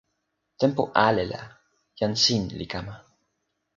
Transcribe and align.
tenpo 0.59 0.83
ale 1.07 1.23
la 1.31 1.41
jan 1.97 2.13
sin 2.23 2.43
li 2.57 2.65
kama. 2.73 2.95